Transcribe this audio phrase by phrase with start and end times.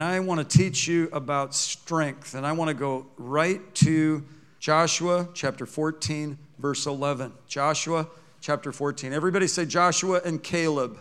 [0.00, 4.24] I want to teach you about strength, and I want to go right to
[4.60, 7.32] Joshua chapter 14, verse 11.
[7.48, 8.06] Joshua
[8.40, 9.12] chapter 14.
[9.12, 11.00] Everybody say Joshua and Caleb.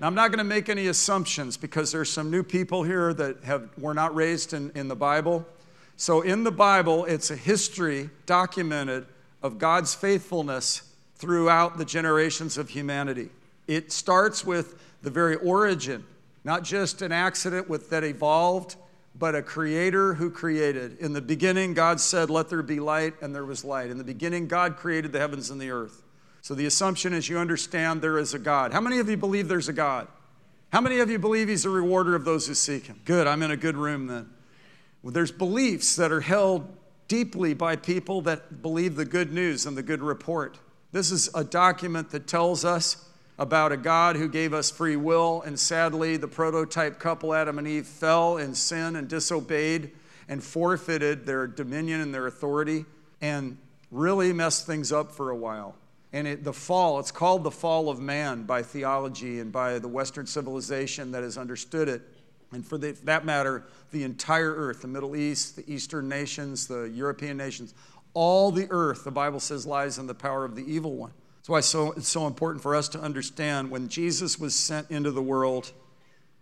[0.00, 3.44] Now, I'm not going to make any assumptions because there's some new people here that
[3.44, 5.44] have, were not raised in, in the Bible.
[5.98, 9.04] So, in the Bible, it's a history documented
[9.42, 13.28] of God's faithfulness throughout the generations of humanity.
[13.66, 16.06] It starts with the very origin
[16.46, 18.76] not just an accident with, that evolved,
[19.16, 20.96] but a creator who created.
[21.00, 23.90] In the beginning, God said, Let there be light, and there was light.
[23.90, 26.04] In the beginning, God created the heavens and the earth.
[26.42, 28.72] So the assumption is you understand there is a God.
[28.72, 30.06] How many of you believe there's a God?
[30.72, 33.00] How many of you believe He's a rewarder of those who seek Him?
[33.04, 34.30] Good, I'm in a good room then.
[35.02, 36.68] Well, there's beliefs that are held
[37.08, 40.60] deeply by people that believe the good news and the good report.
[40.92, 43.04] This is a document that tells us
[43.38, 47.68] about a God who gave us free will, and sadly, the prototype couple, Adam and
[47.68, 49.92] Eve, fell in sin and disobeyed
[50.28, 52.84] and forfeited their dominion and their authority
[53.20, 53.58] and
[53.90, 55.74] really messed things up for a while.
[56.12, 59.88] And it, the fall, it's called the fall of man by theology and by the
[59.88, 62.02] Western civilization that has understood it.
[62.52, 66.84] And for, the, that matter, the entire earth, the Middle East, the Eastern nations, the
[66.84, 67.74] European nations,
[68.14, 71.12] all the earth, the Bible says, lies in the power of the evil one.
[71.46, 75.12] That's why so, it's so important for us to understand when Jesus was sent into
[75.12, 75.70] the world,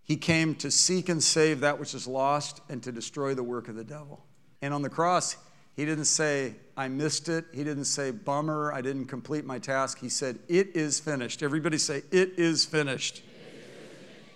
[0.03, 3.69] he came to seek and save that which is lost and to destroy the work
[3.69, 4.25] of the devil.
[4.63, 5.37] And on the cross,
[5.77, 7.45] he didn't say, I missed it.
[7.53, 9.99] He didn't say, bummer, I didn't complete my task.
[9.99, 11.43] He said, It is finished.
[11.43, 13.23] Everybody say, It is finished.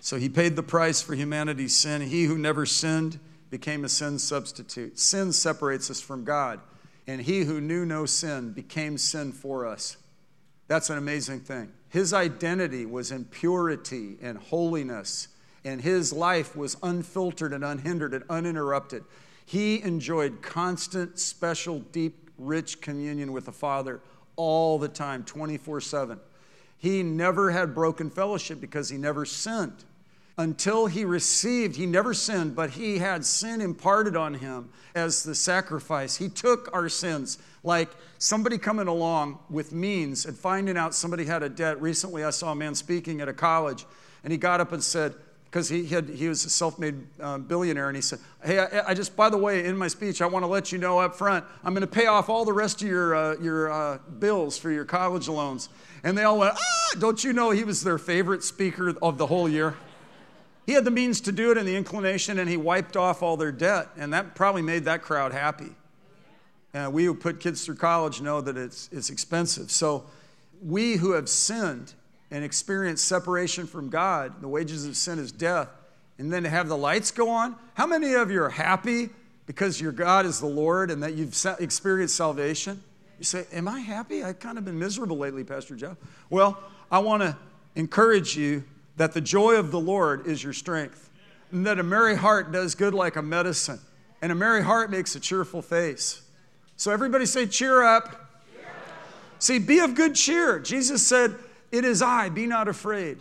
[0.01, 2.03] So he paid the price for humanity's sin.
[2.03, 4.99] He who never sinned became a sin substitute.
[4.99, 6.61] Sin separates us from God.
[7.07, 9.97] And he who knew no sin became sin for us.
[10.69, 11.73] That's an amazing thing.
[11.89, 15.29] His identity was in purity and holiness,
[15.65, 19.05] and his life was unfiltered and unhindered and uninterrupted.
[19.45, 24.01] He enjoyed constant, special, deep, rich communion with the Father
[24.37, 26.21] all the time, 24 7.
[26.77, 29.85] He never had broken fellowship because he never sinned
[30.39, 35.35] until he received, he never sinned, but he had sin imparted on him as the
[35.35, 36.17] sacrifice.
[36.17, 41.43] He took our sins, like somebody coming along with means and finding out somebody had
[41.43, 41.81] a debt.
[41.81, 43.85] Recently, I saw a man speaking at a college,
[44.25, 45.15] and he got up and said,
[45.51, 48.91] because he, had, he was a self made uh, billionaire, and he said, Hey, I,
[48.91, 51.15] I, just, by the way, in my speech, I want to let you know up
[51.15, 54.59] front, I'm going to pay off all the rest of your, uh, your uh, bills
[54.59, 55.71] for your college loans.
[56.05, 59.27] And they all went, Ah, don't you know he was their favorite speaker of the
[59.27, 59.75] whole year?
[60.67, 63.39] He had the means to do it and the inclination, and he wiped off all
[63.39, 65.71] their debt, and that probably made that crowd happy.
[66.75, 69.71] And we who put kids through college know that it's, it's expensive.
[69.71, 70.05] So,
[70.63, 71.95] we who have sinned
[72.31, 75.69] and experienced separation from God, the wages of sin is death,
[76.19, 79.11] and then to have the lights go on, how many of you are happy
[79.47, 82.83] because your God is the Lord and that you've experienced salvation?
[83.19, 84.23] You say, Am I happy?
[84.23, 85.97] I've kind of been miserable lately, Pastor Jeff.
[86.29, 86.59] Well,
[86.91, 87.37] I want to
[87.75, 88.65] encourage you
[88.97, 91.09] that the joy of the Lord is your strength,
[91.51, 93.81] and that a merry heart does good like a medicine,
[94.21, 96.23] and a merry heart makes a cheerful face.
[96.79, 98.11] So, everybody say, cheer up.
[98.51, 98.73] cheer up.
[99.39, 100.59] See, be of good cheer.
[100.59, 101.35] Jesus said,
[101.71, 103.19] It is I, be not afraid.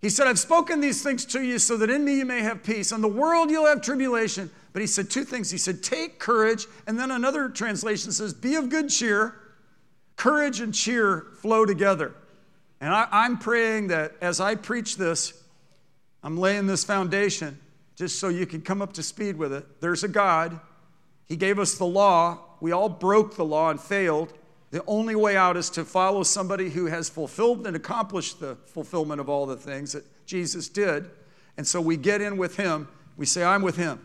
[0.00, 2.62] He said, I've spoken these things to you so that in me you may have
[2.62, 2.92] peace.
[2.92, 4.48] In the world you'll have tribulation.
[4.72, 5.50] But he said two things.
[5.50, 6.66] He said, Take courage.
[6.86, 9.34] And then another translation says, Be of good cheer.
[10.16, 12.14] Courage and cheer flow together.
[12.80, 15.42] And I, am praying that as I preach this,
[16.22, 17.58] I'm laying this foundation
[17.96, 19.80] just so you can come up to speed with it.
[19.80, 20.60] There's a God.
[21.26, 22.38] He gave us the law.
[22.60, 24.32] We all broke the law and failed.
[24.70, 29.20] The only way out is to follow somebody who has fulfilled and accomplished the fulfillment
[29.20, 31.10] of all the things that Jesus did.
[31.56, 32.88] And so we get in with him.
[33.16, 34.04] We say, I'm with him.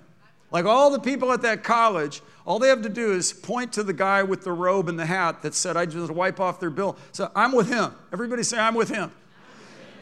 [0.51, 3.83] Like all the people at that college, all they have to do is point to
[3.83, 6.69] the guy with the robe and the hat that said, I just wipe off their
[6.69, 6.95] bill.
[7.11, 7.93] So I'm with him.
[8.11, 9.11] Everybody say, I'm with him.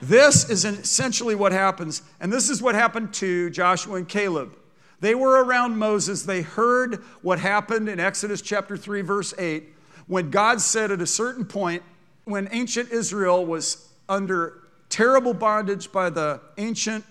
[0.02, 2.02] This is essentially what happens.
[2.20, 4.56] And this is what happened to Joshua and Caleb.
[5.02, 6.24] They were around Moses.
[6.24, 9.66] They heard what happened in Exodus chapter 3, verse 8,
[10.08, 11.84] when God said at a certain point,
[12.26, 17.03] when ancient Israel was under terrible bondage by the ancient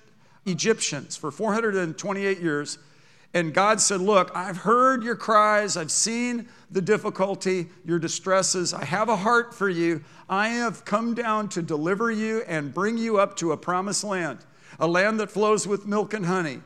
[0.46, 2.78] Egyptians for 428 years,
[3.32, 8.72] and God said, Look, I've heard your cries, I've seen the difficulty, your distresses.
[8.74, 10.02] I have a heart for you.
[10.28, 14.38] I have come down to deliver you and bring you up to a promised land,
[14.78, 16.60] a land that flows with milk and honey,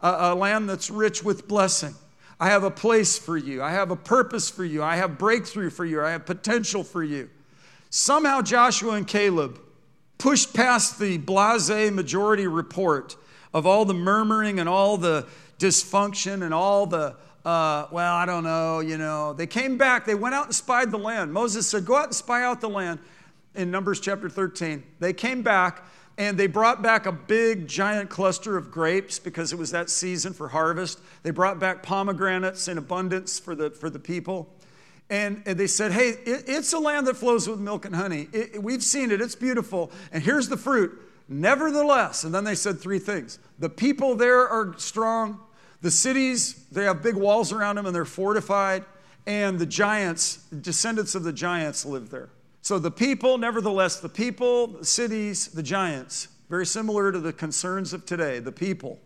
[0.00, 1.94] a, a land that's rich with blessing.
[2.38, 3.62] I have a place for you.
[3.62, 4.82] I have a purpose for you.
[4.82, 6.02] I have breakthrough for you.
[6.02, 7.30] I have potential for you.
[7.88, 9.58] Somehow Joshua and Caleb
[10.18, 13.16] pushed past the blase majority report
[13.54, 15.26] of all the murmuring and all the
[15.58, 19.32] dysfunction and all the, uh, well, I don't know, you know.
[19.32, 21.32] They came back, they went out and spied the land.
[21.32, 22.98] Moses said, Go out and spy out the land
[23.54, 24.82] in Numbers chapter 13.
[25.00, 25.84] They came back
[26.18, 30.32] and they brought back a big giant cluster of grapes because it was that season
[30.32, 30.98] for harvest.
[31.22, 34.48] They brought back pomegranates in abundance for the, for the people.
[35.10, 38.28] And, and they said, Hey, it, it's a land that flows with milk and honey.
[38.32, 39.92] It, we've seen it, it's beautiful.
[40.10, 41.02] And here's the fruit.
[41.28, 45.40] Nevertheless, and then they said three things the people there are strong,
[45.82, 48.84] the cities, they have big walls around them and they're fortified,
[49.26, 52.30] and the giants, descendants of the giants, live there.
[52.66, 57.92] So the people, nevertheless, the people, the cities, the giants, very similar to the concerns
[57.92, 58.98] of today, the people.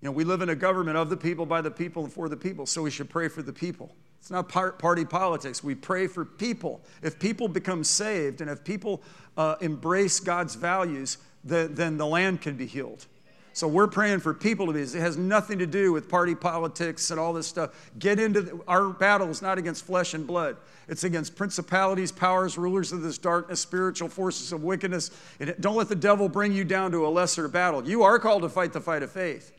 [0.00, 2.28] You know, we live in a government of the people, by the people, and for
[2.28, 3.96] the people, so we should pray for the people.
[4.20, 5.64] It's not party politics.
[5.64, 6.82] We pray for people.
[7.02, 9.02] If people become saved and if people
[9.36, 13.06] uh, embrace God's values, then, then the land can be healed.
[13.52, 14.80] So we're praying for people to be.
[14.80, 17.90] It has nothing to do with party politics and all this stuff.
[17.98, 20.56] Get into the, our battle is not against flesh and blood.
[20.88, 25.10] It's against principalities, powers, rulers of this darkness, spiritual forces of wickedness.
[25.40, 27.86] And don't let the devil bring you down to a lesser battle.
[27.86, 29.52] You are called to fight the fight of faith.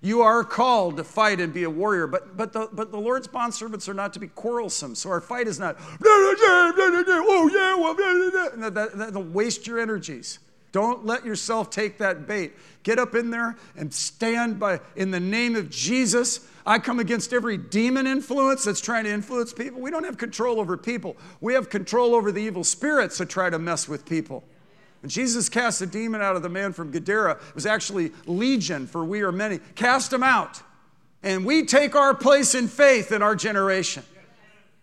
[0.00, 3.26] You are called to fight and be a warrior, but, but, the, but the Lord's
[3.26, 4.94] bondservants are not to be quarrelsome.
[4.94, 7.94] So our fight is not, oh yeah, well,
[8.60, 10.38] that, that, that'll waste your energies.
[10.72, 12.52] Don't let yourself take that bait.
[12.82, 16.46] Get up in there and stand by in the name of Jesus.
[16.66, 19.80] I come against every demon influence that's trying to influence people.
[19.80, 21.16] We don't have control over people.
[21.40, 24.44] We have control over the evil spirits that try to mess with people.
[25.00, 28.86] When Jesus cast a demon out of the man from Gadara, it was actually legion,
[28.86, 29.60] for we are many.
[29.76, 30.60] Cast them out.
[31.22, 34.04] And we take our place in faith in our generation.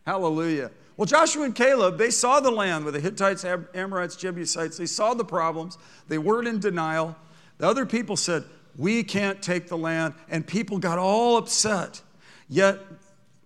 [0.06, 0.72] Hallelujah.
[0.98, 3.44] Well, Joshua and Caleb, they saw the land with the Hittites,
[3.74, 4.78] Amorites, Jebusites.
[4.78, 5.78] They saw the problems.
[6.08, 7.16] They weren't in denial.
[7.58, 8.46] The other people said,
[8.78, 10.14] We can't take the land.
[10.30, 12.02] And people got all upset.
[12.48, 12.80] Yet,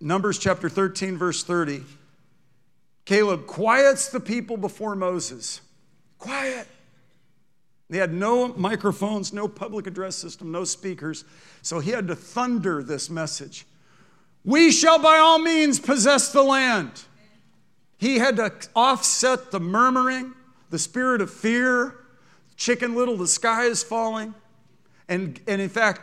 [0.00, 1.82] Numbers chapter 13, verse 30,
[3.04, 5.60] Caleb quiets the people before Moses.
[6.18, 6.66] Quiet.
[7.90, 11.24] They had no microphones, no public address system, no speakers.
[11.60, 13.66] So he had to thunder this message
[14.44, 17.04] We shall by all means possess the land.
[18.00, 20.32] He had to offset the murmuring,
[20.70, 21.96] the spirit of fear,
[22.56, 24.34] chicken little, the sky is falling.
[25.06, 26.00] And, and in fact,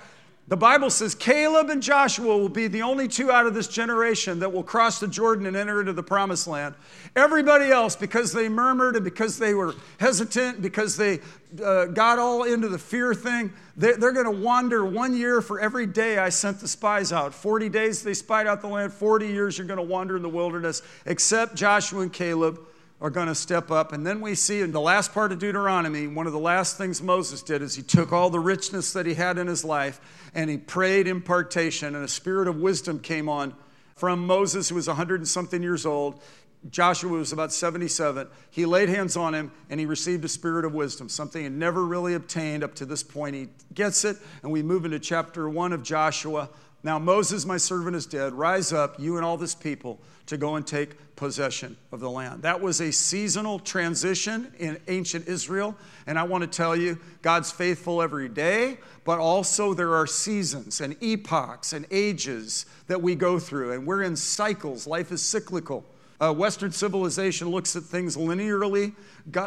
[0.49, 4.39] the Bible says Caleb and Joshua will be the only two out of this generation
[4.39, 6.73] that will cross the Jordan and enter into the promised land.
[7.17, 11.19] Everybody else, because they murmured and because they were hesitant, because they
[11.61, 15.59] uh, got all into the fear thing, they're, they're going to wander one year for
[15.59, 17.33] every day I sent the spies out.
[17.33, 20.29] 40 days they spied out the land, 40 years you're going to wander in the
[20.29, 22.57] wilderness, except Joshua and Caleb
[22.99, 23.94] are going to step up.
[23.94, 27.01] And then we see in the last part of Deuteronomy, one of the last things
[27.01, 30.01] Moses did is he took all the richness that he had in his life
[30.33, 33.55] and he prayed impartation, and a spirit of wisdom came on
[33.95, 36.21] from Moses, who was 100 and something years old.
[36.69, 38.27] Joshua was about 77.
[38.49, 41.85] He laid hands on him and he received a spirit of wisdom, something he never
[41.85, 43.35] really obtained up to this point.
[43.35, 46.49] He gets it, and we move into chapter one of Joshua.
[46.83, 48.33] Now, Moses, my servant, is dead.
[48.33, 52.44] Rise up, you and all this people, to go and take possession of the land.
[52.44, 55.75] That was a seasonal transition in ancient Israel.
[56.06, 60.79] And I want to tell you, God's faithful every day, but also there are seasons
[60.79, 63.71] and epochs and ages that we go through.
[63.71, 65.83] And we're in cycles, life is cyclical.
[66.19, 68.95] Uh, Western civilization looks at things linearly.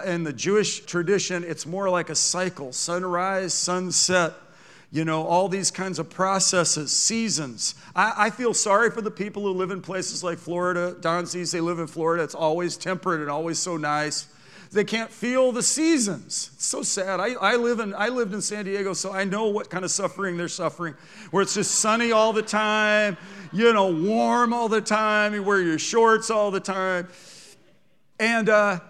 [0.04, 4.34] In the Jewish tradition, it's more like a cycle sunrise, sunset
[4.92, 7.76] you know, all these kinds of processes, seasons.
[7.94, 10.96] I, I, feel sorry for the people who live in places like Florida.
[11.00, 12.24] Don sees they live in Florida.
[12.24, 14.26] It's always temperate and always so nice.
[14.72, 16.50] They can't feel the seasons.
[16.54, 17.20] It's so sad.
[17.20, 19.92] I, I, live in, I lived in San Diego, so I know what kind of
[19.92, 20.94] suffering they're suffering,
[21.30, 23.16] where it's just sunny all the time,
[23.52, 27.08] you know, warm all the time, you wear your shorts all the time.
[28.18, 28.80] And, uh,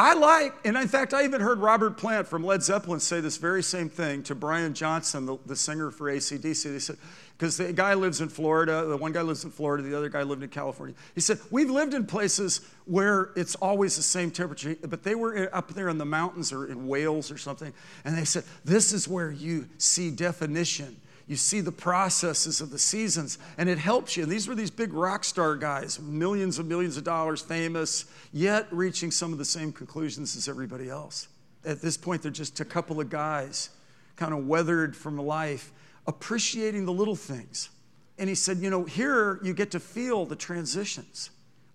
[0.00, 3.36] I like, and in fact, I even heard Robert Plant from Led Zeppelin say this
[3.36, 6.62] very same thing to Brian Johnson, the, the singer for ACDC.
[6.62, 6.96] They said,
[7.36, 10.22] because the guy lives in Florida, the one guy lives in Florida, the other guy
[10.22, 10.94] lived in California.
[11.16, 15.50] He said, We've lived in places where it's always the same temperature, but they were
[15.52, 17.72] up there in the mountains or in Wales or something,
[18.04, 22.78] and they said, This is where you see definition you see the processes of the
[22.78, 24.22] seasons, and it helps you.
[24.22, 28.66] And these were these big rock star guys, millions and millions of dollars, famous, yet
[28.70, 31.28] reaching some of the same conclusions as everybody else.
[31.66, 33.68] At this point, they're just a couple of guys,
[34.16, 35.70] kind of weathered from life,
[36.06, 37.68] appreciating the little things.
[38.16, 41.28] And he said, You know, here you get to feel the transitions.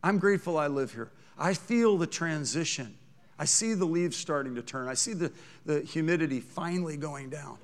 [0.04, 1.12] I'm grateful I live here.
[1.38, 2.98] I feel the transition.
[3.38, 4.88] I see the leaves starting to turn.
[4.88, 5.32] I see the,
[5.66, 7.58] the humidity finally going down.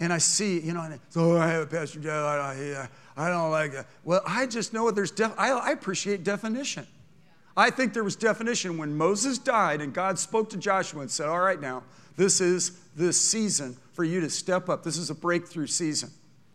[0.00, 3.26] And I see, you know, and so oh, I have a Pastor Jeff, I, I,
[3.26, 3.86] I don't like it.
[4.02, 6.86] Well, I just know there's, def- I, I appreciate definition.
[7.56, 11.28] I think there was definition when Moses died and God spoke to Joshua and said,
[11.28, 11.84] All right, now,
[12.16, 14.82] this is this season for you to step up.
[14.82, 16.10] This is a breakthrough season.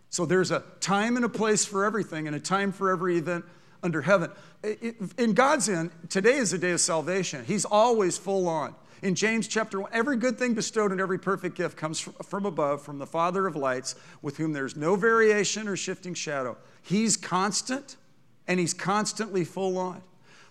[0.10, 3.46] So there's a time and a place for everything and a time for every event
[3.84, 4.32] under heaven.
[5.18, 7.46] In God's end, today is a day of salvation.
[7.46, 8.76] He's always full on.
[9.02, 12.82] In James chapter 1, every good thing bestowed and every perfect gift comes from above,
[12.82, 16.58] from the Father of lights, with whom there's no variation or shifting shadow.
[16.82, 17.96] He's constant
[18.48, 20.02] and he's constantly full on.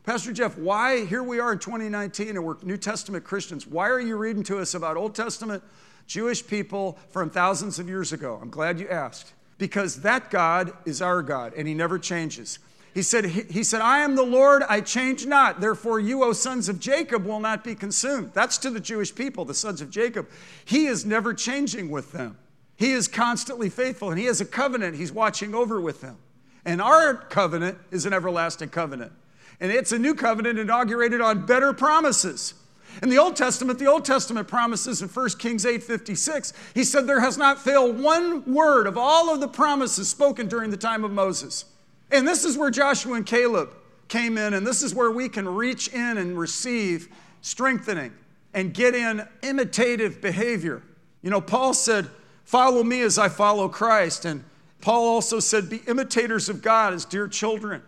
[0.04, 4.00] Pastor Jeff, why, here we are in 2019 and we're New Testament Christians, why are
[4.00, 5.62] you reading to us about Old Testament
[6.06, 8.38] Jewish people from thousands of years ago?
[8.40, 9.34] I'm glad you asked.
[9.58, 12.60] Because that God is our God and he never changes.
[12.94, 15.60] He said, he, said, I am the Lord, I change not.
[15.60, 18.32] Therefore, you, O sons of Jacob, will not be consumed.
[18.34, 20.28] That's to the Jewish people, the sons of Jacob.
[20.64, 22.38] He is never changing with them.
[22.76, 26.16] He is constantly faithful, and He has a covenant He's watching over with them.
[26.64, 29.12] And our covenant is an everlasting covenant.
[29.60, 32.54] And it's a new covenant inaugurated on better promises.
[33.02, 37.20] In the Old Testament, the Old Testament promises in 1 Kings 8:56, he said there
[37.20, 41.10] has not failed one word of all of the promises spoken during the time of
[41.10, 41.64] Moses.
[42.10, 43.74] And this is where Joshua and Caleb
[44.08, 47.08] came in, and this is where we can reach in and receive
[47.42, 48.12] strengthening
[48.54, 50.82] and get in imitative behavior.
[51.22, 52.08] You know, Paul said,
[52.44, 54.24] Follow me as I follow Christ.
[54.24, 54.42] And
[54.80, 57.82] Paul also said, Be imitators of God as dear children.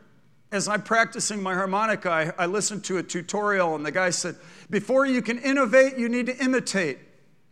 [0.52, 4.36] As I'm practicing my harmonica, I, I listened to a tutorial, and the guy said,
[4.68, 6.98] Before you can innovate, you need to imitate.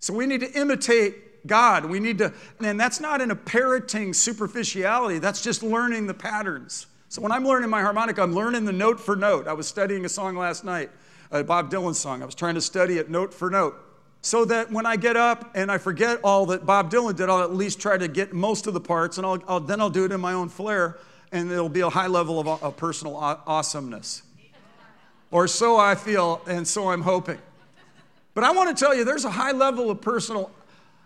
[0.00, 1.14] So we need to imitate
[1.46, 1.84] God.
[1.84, 6.86] We need to, and that's not in a parroting superficiality, that's just learning the patterns.
[7.08, 9.48] So when I'm learning my harmonica, I'm learning the note for note.
[9.48, 10.90] I was studying a song last night,
[11.30, 12.22] a Bob Dylan song.
[12.22, 13.76] I was trying to study it note for note.
[14.20, 17.42] So that when I get up and I forget all that Bob Dylan did, I'll
[17.42, 20.04] at least try to get most of the parts, and I'll, I'll, then I'll do
[20.04, 20.98] it in my own flair,
[21.32, 24.22] and it'll be a high level of, of personal awesomeness.
[25.30, 27.38] Or so I feel, and so I'm hoping.
[28.34, 30.50] But I want to tell you, there's a high level of personal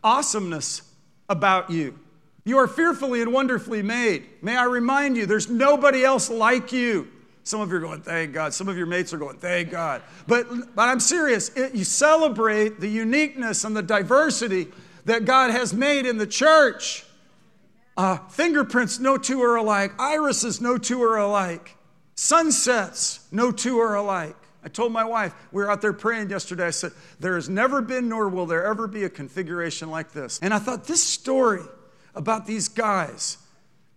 [0.02, 0.82] awesomeness
[1.28, 1.98] about you.
[2.44, 4.24] You are fearfully and wonderfully made.
[4.42, 7.08] May I remind you, there's nobody else like you.
[7.44, 8.54] Some of you are going, thank God.
[8.54, 10.02] Some of your mates are going, thank God.
[10.26, 11.48] But, but I'm serious.
[11.56, 14.68] It, you celebrate the uniqueness and the diversity
[15.04, 17.04] that God has made in the church.
[17.96, 19.92] Uh, fingerprints, no two are alike.
[19.98, 21.76] Irises, no two are alike.
[22.14, 24.36] Sunsets, no two are alike.
[24.64, 26.66] I told my wife, we were out there praying yesterday.
[26.66, 30.38] I said, There has never been, nor will there ever be a configuration like this.
[30.42, 31.62] And I thought, this story
[32.14, 33.38] about these guys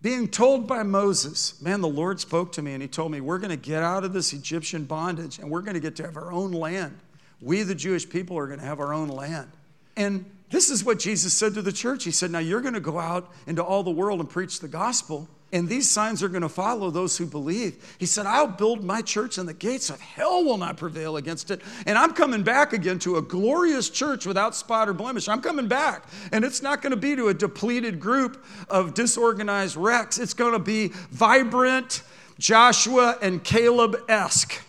[0.02, 3.38] being told by Moses, man, the Lord spoke to me and he told me, We're
[3.38, 6.18] going to get out of this Egyptian bondage and we're going to get to have
[6.18, 6.98] our own land.
[7.42, 9.52] We, the Jewish people, are going to have our own land.
[9.98, 12.04] And this is what Jesus said to the church.
[12.04, 14.68] He said, Now you're going to go out into all the world and preach the
[14.68, 17.96] gospel and these signs are going to follow those who believe.
[18.00, 21.52] He said, I'll build my church, and the gates of hell will not prevail against
[21.52, 21.62] it.
[21.86, 25.30] And I'm coming back again to a glorious church without spot or blemish.
[25.30, 26.08] I'm coming back.
[26.32, 30.54] And it's not going to be to a depleted group of disorganized wrecks, it's going
[30.54, 32.02] to be vibrant,
[32.38, 34.62] Joshua and Caleb esque.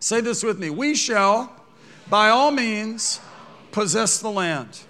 [0.00, 1.52] Say this with me We shall,
[2.10, 3.20] by all means,
[3.70, 4.80] possess the land.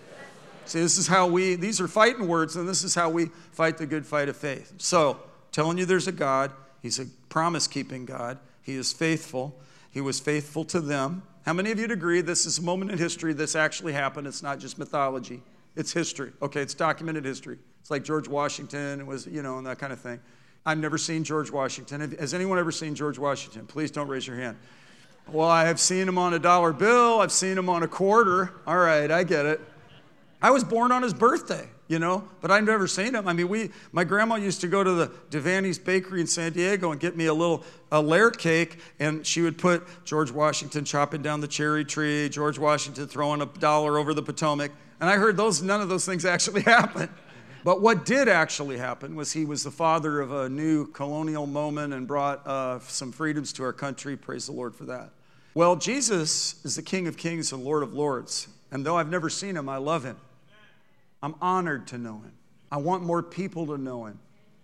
[0.71, 3.77] See, this is how we, these are fighting words, and this is how we fight
[3.77, 4.73] the good fight of faith.
[4.79, 5.19] So,
[5.51, 9.59] telling you there's a God, He's a promise keeping God, He is faithful.
[9.91, 11.25] He was faithful to them.
[11.45, 14.29] How many of you'd agree this is a moment in history this actually happened?
[14.29, 15.43] It's not just mythology,
[15.75, 16.31] it's history.
[16.41, 17.59] Okay, it's documented history.
[17.81, 20.21] It's like George Washington was, you know, and that kind of thing.
[20.65, 22.17] I've never seen George Washington.
[22.21, 23.67] Has anyone ever seen George Washington?
[23.67, 24.57] Please don't raise your hand.
[25.27, 27.21] Well, I have seen him on a dollar bill.
[27.21, 28.53] I've seen him on a quarter.
[28.69, 29.61] All right, I get it.
[30.43, 33.29] I was born on his birthday, you know, but I've never seen him.
[33.29, 36.93] I mean, we, my grandma used to go to the Devaney's Bakery in San Diego
[36.93, 41.21] and get me a little a layer cake, and she would put George Washington chopping
[41.21, 44.71] down the cherry tree, George Washington throwing a dollar over the Potomac.
[45.01, 47.11] And I heard those, none of those things actually happened.
[47.63, 51.93] But what did actually happen was he was the father of a new colonial moment
[51.93, 54.17] and brought uh, some freedoms to our country.
[54.17, 55.11] Praise the Lord for that.
[55.53, 58.49] Well, Jesus is the King of Kings and Lord of Lords.
[58.71, 60.17] And though I've never seen him, I love him.
[61.23, 62.33] I'm honored to know him.
[62.71, 64.19] I want more people to know him.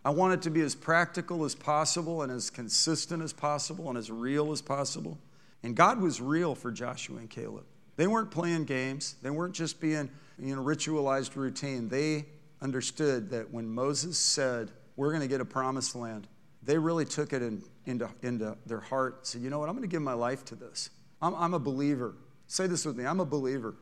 [0.05, 3.99] I want it to be as practical as possible and as consistent as possible and
[3.99, 5.19] as real as possible.
[5.63, 7.65] And God was real for Joshua and Caleb.
[7.97, 10.09] They weren't playing games, they weren't just being
[10.39, 11.89] you know, ritualized routine.
[11.89, 12.27] They
[12.61, 16.29] understood that when Moses said, We're going to get a promised land,
[16.63, 19.17] they really took it in, into, into their heart.
[19.19, 19.69] and Said, You know what?
[19.69, 20.91] I'm going to give my life to this.
[21.21, 22.15] I'm, I'm a believer.
[22.47, 23.75] Say this with me I'm a believer.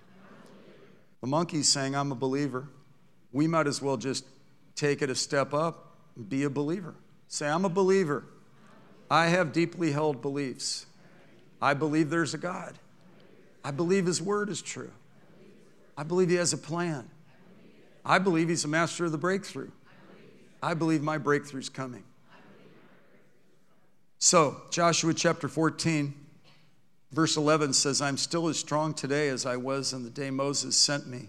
[1.25, 2.69] The Monkees saying, I'm a believer.
[3.33, 4.27] we might as well just
[4.75, 6.95] take it a step up and be a believer.
[7.29, 8.25] Say, I'm a believer.
[9.11, 10.85] I have deeply held beliefs.
[11.63, 12.75] I believe there's a God.
[13.65, 14.91] I believe His Word is true.
[15.97, 17.09] I believe He has a plan.
[18.05, 19.71] I believe He's a master of the breakthrough.
[20.63, 22.05] I believe my breakthrough's coming.
[24.19, 26.13] So, Joshua chapter 14,
[27.15, 30.77] verse 11 says, I'm still as strong today as I was in the day Moses
[30.77, 31.29] sent me.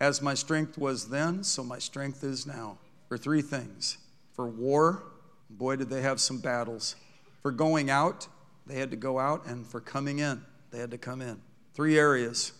[0.00, 2.78] As my strength was then, so my strength is now.
[3.08, 3.98] For three things
[4.34, 5.04] for war,
[5.48, 6.96] boy, did they have some battles.
[7.42, 8.26] For going out,
[8.66, 11.40] they had to go out, and for coming in, they had to come in.
[11.72, 12.52] Three areas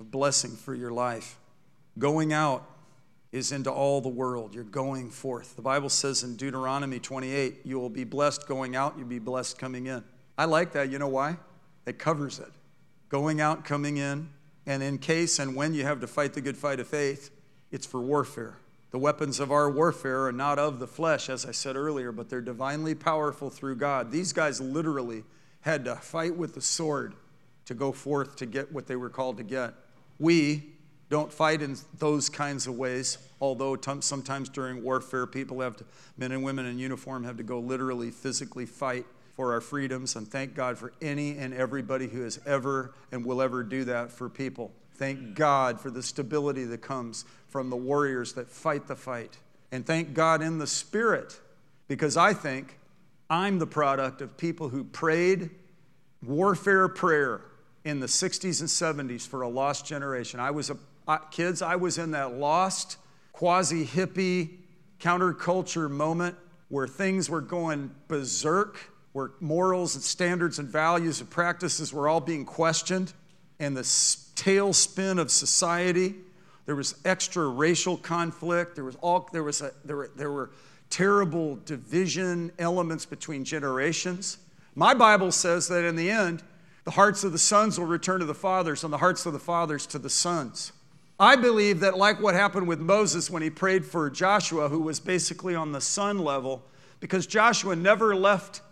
[0.00, 1.38] of blessing for your life.
[1.98, 2.66] Going out
[3.30, 4.54] is into all the world.
[4.54, 5.54] You're going forth.
[5.54, 9.58] The Bible says in Deuteronomy 28, you will be blessed going out, you'll be blessed
[9.58, 10.02] coming in.
[10.36, 10.90] I like that.
[10.90, 11.36] You know why?
[11.90, 12.52] It covers it.
[13.08, 14.28] Going out, coming in,
[14.64, 17.30] and in case and when you have to fight the good fight of faith,
[17.72, 18.58] it's for warfare.
[18.92, 22.30] The weapons of our warfare are not of the flesh, as I said earlier, but
[22.30, 24.12] they're divinely powerful through God.
[24.12, 25.24] These guys literally
[25.62, 27.14] had to fight with the sword
[27.64, 29.74] to go forth to get what they were called to get.
[30.20, 30.62] We
[31.08, 35.84] don't fight in those kinds of ways, although sometimes during warfare, people have to,
[36.16, 39.06] men and women in uniform have to go literally physically fight
[39.36, 40.16] for our freedoms.
[40.16, 44.10] And thank God for any and everybody who has ever and will ever do that
[44.10, 44.72] for people.
[44.94, 45.34] Thank mm.
[45.34, 49.38] God for the stability that comes from the warriors that fight the fight.
[49.72, 51.38] And thank God in the Spirit,
[51.88, 52.78] because I think
[53.28, 55.50] I'm the product of people who prayed
[56.22, 57.42] warfare prayer
[57.84, 60.40] in the 60s and 70s for a lost generation.
[60.40, 60.76] I was a
[61.30, 62.96] kids, I was in that lost,
[63.32, 64.58] quasi hippie,
[65.00, 66.36] counterculture moment
[66.68, 72.20] where things were going berserk, where morals and standards and values and practices were all
[72.20, 73.12] being questioned,
[73.58, 76.14] and the tailspin of society.
[76.66, 78.74] There was extra racial conflict.
[78.74, 80.50] There was all there was a, there were there were
[80.88, 84.38] terrible division elements between generations.
[84.74, 86.42] My Bible says that in the end,
[86.84, 89.38] the hearts of the sons will return to the fathers, and the hearts of the
[89.38, 90.72] fathers to the sons.
[91.18, 95.00] I believe that, like what happened with Moses when he prayed for Joshua, who was
[95.00, 96.64] basically on the son level,
[96.98, 98.62] because Joshua never left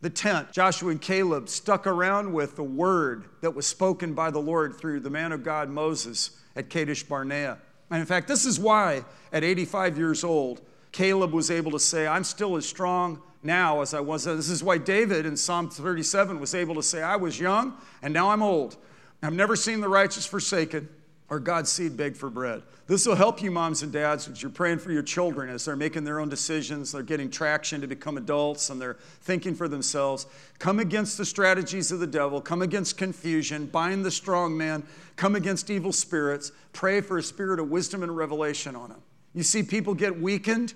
[0.00, 0.52] the tent.
[0.52, 5.00] Joshua and Caleb stuck around with the word that was spoken by the Lord through
[5.00, 7.58] the man of God Moses at Kadesh Barnea.
[7.90, 10.60] And in fact, this is why at 85 years old,
[10.92, 14.24] Caleb was able to say, I'm still as strong now as I was.
[14.24, 18.12] This is why David in Psalm 37 was able to say, I was young and
[18.14, 18.76] now I'm old.
[19.22, 20.88] I've never seen the righteous forsaken
[21.30, 22.62] or God's seed beg for bread.
[22.86, 25.76] This will help you, moms and dads, as you're praying for your children as they're
[25.76, 30.26] making their own decisions, they're getting traction to become adults, and they're thinking for themselves.
[30.58, 34.84] Come against the strategies of the devil, come against confusion, bind the strong man,
[35.16, 39.02] come against evil spirits, pray for a spirit of wisdom and revelation on them.
[39.34, 40.72] You see people get weakened.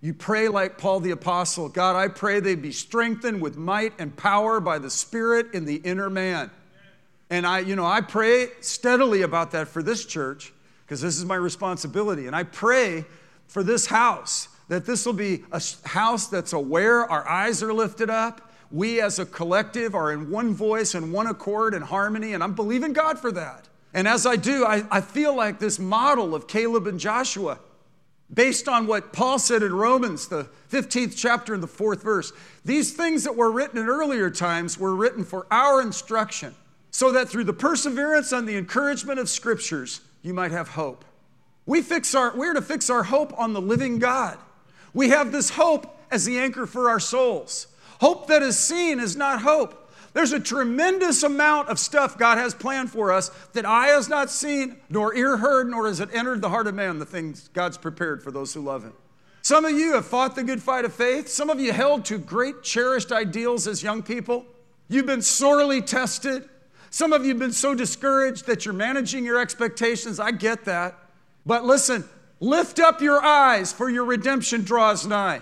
[0.00, 4.14] You pray like Paul the Apostle God, I pray they be strengthened with might and
[4.16, 6.50] power by the Spirit in the inner man.
[7.30, 10.52] And I, you know, I pray steadily about that for this church
[10.84, 12.26] because this is my responsibility.
[12.26, 13.04] And I pray
[13.48, 18.10] for this house that this will be a house that's aware, our eyes are lifted
[18.10, 18.52] up.
[18.70, 22.54] We as a collective are in one voice and one accord and harmony, and I'm
[22.54, 23.68] believing God for that.
[23.94, 27.60] And as I do, I, I feel like this model of Caleb and Joshua,
[28.32, 32.32] based on what Paul said in Romans, the 15th chapter and the fourth verse,
[32.64, 36.54] these things that were written in earlier times were written for our instruction
[36.96, 41.04] so that through the perseverance and the encouragement of scriptures, you might have hope.
[41.66, 44.38] We fix our, we're to fix our hope on the living God.
[44.94, 47.66] We have this hope as the anchor for our souls.
[48.00, 49.92] Hope that is seen is not hope.
[50.14, 54.30] There's a tremendous amount of stuff God has planned for us that eye has not
[54.30, 57.76] seen, nor ear heard, nor has it entered the heart of man, the things God's
[57.76, 58.94] prepared for those who love Him.
[59.42, 61.28] Some of you have fought the good fight of faith.
[61.28, 64.46] Some of you held to great, cherished ideals as young people.
[64.88, 66.48] You've been sorely tested.
[66.90, 70.20] Some of you have been so discouraged that you're managing your expectations.
[70.20, 70.98] I get that.
[71.44, 72.04] But listen,
[72.40, 75.40] lift up your eyes, for your redemption draws nigh.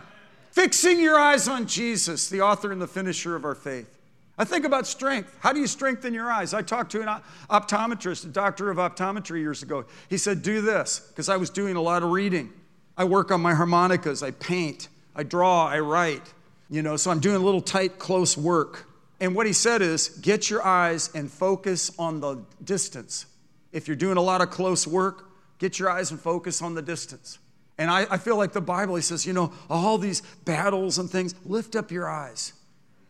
[0.51, 3.91] Fixing your eyes on Jesus, the author and the finisher of our faith.
[4.37, 5.37] I think about strength.
[5.41, 6.55] How do you strengthen your eyes?
[6.55, 9.85] I talked to an optometrist, a doctor of optometry years ago.
[10.09, 12.53] He said, Do this, because I was doing a lot of reading.
[12.97, 16.33] I work on my harmonicas, I paint, I draw, I write.
[16.71, 18.87] You know, so I'm doing a little tight, close work.
[19.25, 23.25] And what he said is get your eyes and focus on the distance.
[23.73, 26.83] If you're doing a lot of close work, get your eyes and focus on the
[26.83, 27.39] distance.
[27.79, 31.09] And I, I, feel like the Bible, he says, you know, all these battles and
[31.09, 32.53] things, lift up your eyes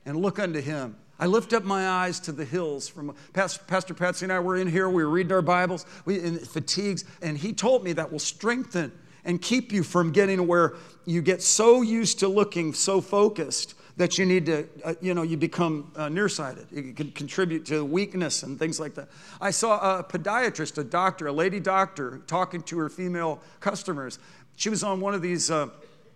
[0.06, 0.94] and look unto him.
[1.18, 2.86] I lift up my eyes to the hills.
[2.86, 6.20] From Pastor, Pastor Patsy and I were in here, we were reading our Bibles, we
[6.20, 8.92] in fatigues, and he told me that will strengthen
[9.24, 10.74] and keep you from getting where
[11.06, 15.22] you get so used to looking so focused that you need to, uh, you know,
[15.22, 16.66] you become uh, nearsighted.
[16.72, 19.08] It can contribute to weakness and things like that.
[19.40, 24.18] I saw a podiatrist, a doctor, a lady doctor, talking to her female customers.
[24.56, 25.68] She was on one of these uh,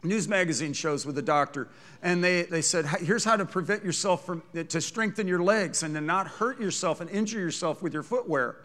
[0.02, 1.68] news magazine shows with a doctor,
[2.02, 5.94] and they, they said, here's how to prevent yourself from, to strengthen your legs and
[5.94, 8.56] to not hurt yourself and injure yourself with your footwear.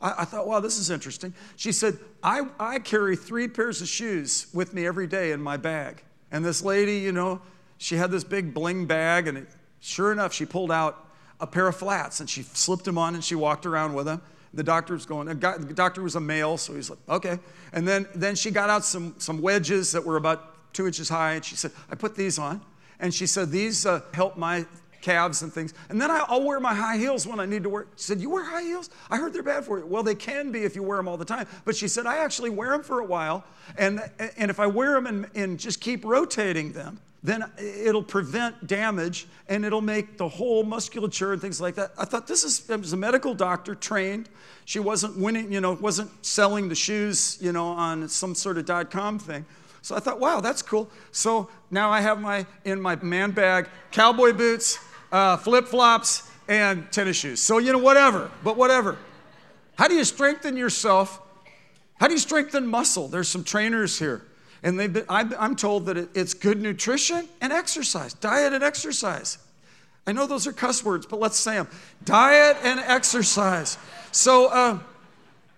[0.00, 1.34] I, I thought, wow, this is interesting.
[1.56, 5.56] She said, I, I carry three pairs of shoes with me every day in my
[5.56, 6.02] bag.
[6.32, 7.40] And this lady, you know,
[7.80, 9.48] she had this big bling bag, and it,
[9.80, 11.08] sure enough, she pulled out
[11.40, 14.20] a pair of flats and she slipped them on and she walked around with them.
[14.52, 17.38] The doctor was going, the doctor was a male, so he's like, okay.
[17.72, 21.32] And then, then she got out some, some wedges that were about two inches high,
[21.32, 22.60] and she said, I put these on.
[22.98, 24.66] And she said, These uh, help my
[25.00, 25.72] calves and things.
[25.88, 27.86] And then I'll wear my high heels when I need to wear.
[27.96, 28.90] She said, You wear high heels?
[29.10, 29.86] I heard they're bad for you.
[29.86, 31.46] Well, they can be if you wear them all the time.
[31.64, 33.44] But she said, I actually wear them for a while.
[33.78, 34.02] And,
[34.36, 39.26] and if I wear them and, and just keep rotating them, then it'll prevent damage
[39.48, 41.92] and it'll make the whole musculature and things like that.
[41.98, 44.28] I thought this is, was a medical doctor trained.
[44.64, 48.64] She wasn't winning, you know, wasn't selling the shoes, you know, on some sort of
[48.64, 49.44] dot com thing.
[49.82, 50.90] So I thought, wow, that's cool.
[51.12, 54.78] So now I have my, in my man bag, cowboy boots,
[55.12, 57.40] uh, flip flops, and tennis shoes.
[57.40, 58.98] So, you know, whatever, but whatever.
[59.76, 61.20] How do you strengthen yourself?
[61.98, 63.08] How do you strengthen muscle?
[63.08, 64.22] There's some trainers here.
[64.62, 69.38] And they've been, I'm told that it's good nutrition and exercise, diet and exercise.
[70.06, 71.68] I know those are cuss words, but let's say them
[72.04, 73.78] diet and exercise.
[74.12, 74.78] So uh,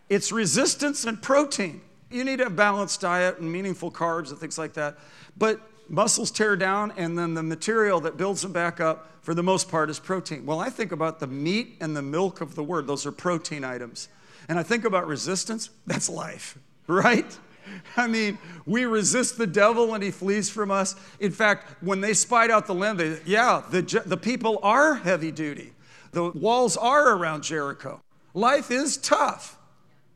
[0.08, 1.80] it's resistance and protein.
[2.10, 4.98] You need a balanced diet and meaningful carbs and things like that.
[5.36, 9.42] But muscles tear down, and then the material that builds them back up, for the
[9.42, 10.44] most part, is protein.
[10.44, 13.64] Well, I think about the meat and the milk of the word, those are protein
[13.64, 14.08] items.
[14.48, 17.38] And I think about resistance, that's life, right?
[17.96, 20.94] I mean, we resist the devil and he flees from us.
[21.20, 25.30] In fact, when they spied out the land, they, yeah, the, the people are heavy
[25.30, 25.72] duty.
[26.12, 28.00] The walls are around Jericho.
[28.34, 29.58] Life is tough.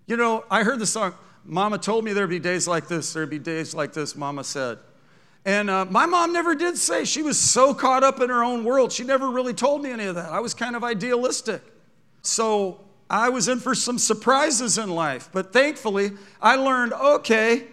[0.06, 3.30] You know, I heard the song, Mama told me there'd be days like this, there'd
[3.30, 4.78] be days like this, Mama said.
[5.44, 7.04] And uh, my mom never did say.
[7.04, 8.90] She was so caught up in her own world.
[8.90, 10.32] She never really told me any of that.
[10.32, 11.62] I was kind of idealistic.
[12.22, 15.29] So I was in for some surprises in life.
[15.33, 17.64] But thankfully, I learned okay,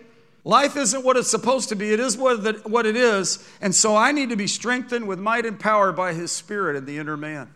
[0.43, 3.48] life isn't what it's supposed to be, it is what, it is.
[3.62, 6.86] And so I need to be strengthened with might and power by His Spirit in
[6.86, 7.52] the inner man.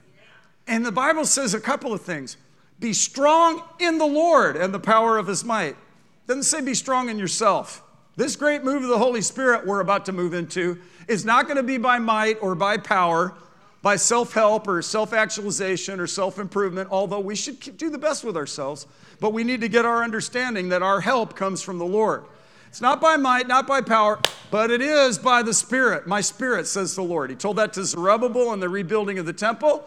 [0.67, 2.37] And the Bible says a couple of things
[2.79, 5.75] be strong in the Lord and the power of His might.
[5.75, 7.83] It doesn't say be strong in yourself.
[8.17, 11.57] This great move of the Holy Spirit we're about to move into is not going
[11.57, 13.35] to be by might or by power,
[13.81, 18.23] by self help or self actualization or self improvement, although we should do the best
[18.23, 18.87] with ourselves.
[19.19, 22.25] But we need to get our understanding that our help comes from the Lord.
[22.67, 24.19] It's not by might, not by power,
[24.51, 26.05] but it is by the Spirit.
[26.05, 27.29] My Spirit, says the Lord.
[27.29, 29.85] He told that to Zerubbabel in the rebuilding of the temple.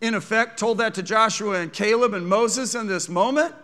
[0.00, 3.54] In effect, told that to Joshua and Caleb and Moses in this moment.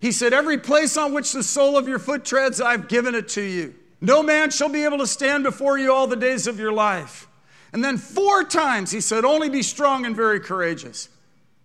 [0.00, 3.28] He said, Every place on which the sole of your foot treads, I've given it
[3.30, 3.74] to you.
[4.00, 7.26] No man shall be able to stand before you all the days of your life.
[7.74, 11.08] And then four times he said, Only be strong and very courageous.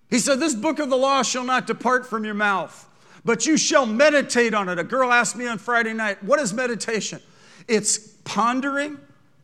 [0.10, 2.89] He said, This book of the law shall not depart from your mouth,
[3.24, 4.80] but you shall meditate on it.
[4.80, 7.22] A girl asked me on Friday night, What is meditation?
[7.67, 8.98] It's pondering,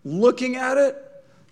[0.04, 0.98] looking at it,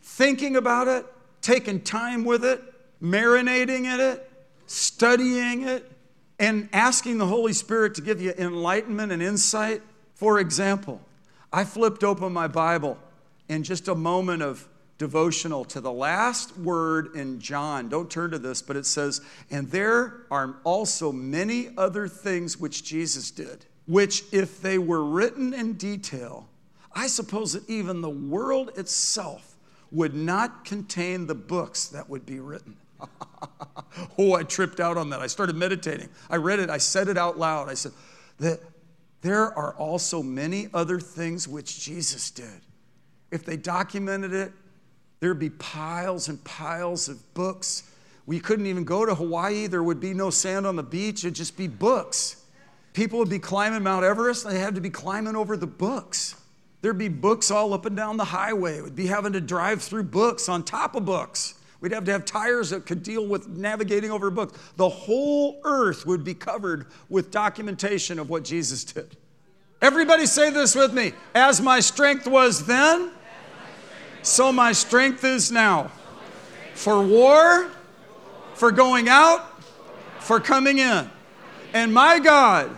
[0.02, 1.06] thinking about it,
[1.44, 2.62] taking time with it,
[3.00, 4.28] marinating in it,
[4.66, 5.92] studying it,
[6.40, 9.84] and asking the Holy Spirit to give you enlightenment and insight.
[10.16, 11.02] For example,
[11.52, 12.98] I flipped open my Bible
[13.48, 17.90] in just a moment of devotional to the last word in John.
[17.90, 22.84] Don't turn to this, but it says, And there are also many other things which
[22.84, 26.48] Jesus did, which, if they were written in detail,
[26.94, 29.56] I suppose that even the world itself
[29.92, 32.78] would not contain the books that would be written.
[34.18, 35.20] oh, I tripped out on that.
[35.20, 36.10] I started meditating.
[36.30, 37.70] I read it, I said it out loud.
[37.70, 37.92] I said,
[38.40, 38.60] that
[39.22, 42.62] there are also many other things which Jesus did.
[43.32, 44.52] If they documented it,
[45.24, 47.84] there'd be piles and piles of books.
[48.26, 49.68] We couldn't even go to Hawaii.
[49.68, 51.24] There would be no sand on the beach.
[51.24, 52.44] It'd just be books.
[52.92, 54.46] People would be climbing Mount Everest.
[54.46, 56.36] They had to be climbing over the books.
[56.82, 58.82] There'd be books all up and down the highway.
[58.82, 61.54] We'd be having to drive through books on top of books.
[61.80, 64.60] We'd have to have tires that could deal with navigating over books.
[64.76, 69.16] The whole earth would be covered with documentation of what Jesus did.
[69.82, 71.14] Everybody say this with me.
[71.34, 73.12] As my strength was then,
[74.24, 75.92] so my strength is now.
[76.74, 77.70] For war,
[78.56, 79.62] for going out,
[80.20, 81.10] for coming in.
[81.74, 82.76] And my God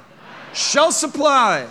[0.54, 1.68] shall supply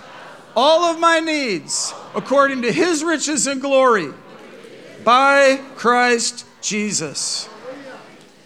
[0.56, 4.12] all of my needs according to his riches and glory
[5.04, 7.48] by Christ Jesus.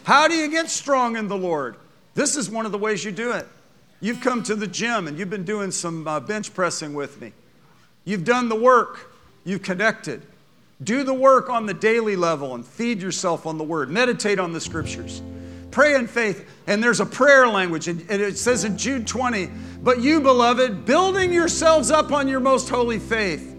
[0.05, 1.77] How do you get strong in the Lord?
[2.15, 3.47] This is one of the ways you do it.
[4.01, 7.33] You've come to the gym and you've been doing some uh, bench pressing with me.
[8.05, 9.13] You've done the work,
[9.45, 10.23] you've connected.
[10.83, 13.91] Do the work on the daily level and feed yourself on the word.
[13.91, 15.23] Meditate on the scriptures.
[15.71, 16.49] Pray in faith.
[16.67, 19.51] And there's a prayer language, and it says in Jude 20,
[19.83, 23.57] but you, beloved, building yourselves up on your most holy faith,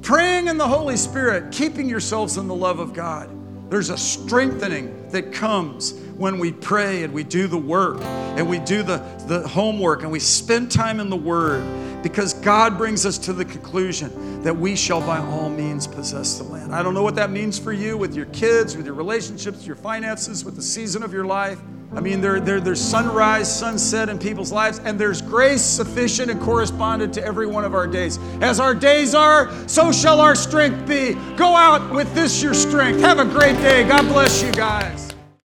[0.00, 3.28] praying in the Holy Spirit, keeping yourselves in the love of God.
[3.70, 8.58] There's a strengthening that comes when we pray and we do the work and we
[8.58, 11.62] do the, the homework and we spend time in the Word
[12.02, 16.44] because God brings us to the conclusion that we shall by all means possess the
[16.44, 16.74] land.
[16.74, 19.76] I don't know what that means for you with your kids, with your relationships, your
[19.76, 21.60] finances, with the season of your life.
[21.94, 26.40] I mean, there, there, there's sunrise, sunset in people's lives, and there's grace sufficient and
[26.40, 28.18] correspondent to every one of our days.
[28.40, 31.14] As our days are, so shall our strength be.
[31.36, 33.00] Go out with this your strength.
[33.00, 33.86] Have a great day.
[33.86, 35.12] God bless you guys.